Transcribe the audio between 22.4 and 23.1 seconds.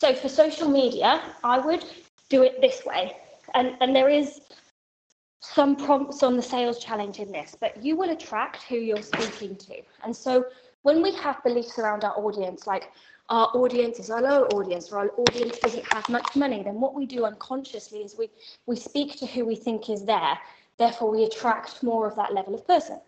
of person.